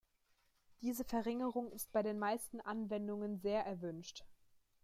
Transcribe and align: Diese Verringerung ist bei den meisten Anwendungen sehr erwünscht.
Diese 0.81 1.03
Verringerung 1.03 1.71
ist 1.71 1.91
bei 1.91 2.01
den 2.01 2.17
meisten 2.17 2.59
Anwendungen 2.59 3.37
sehr 3.37 3.67
erwünscht. 3.67 4.25